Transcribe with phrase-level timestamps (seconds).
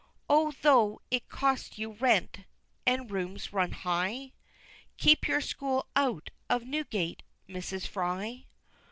[0.27, 2.45] Oh, tho' it cost you rent
[2.87, 4.31] (and rooms run high)
[4.97, 7.85] Keep your school out of Newgate, Mrs.
[7.85, 8.47] Fry!